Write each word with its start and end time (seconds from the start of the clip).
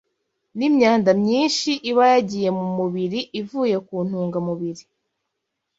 n’imyanda 0.57 1.09
nyinshi 1.25 1.71
iba 1.89 2.03
yagiye 2.13 2.49
mu 2.57 2.65
mubiri 2.77 3.19
ivuye 3.41 3.75
ku 3.87 3.95
ntungamubiri 4.07 4.83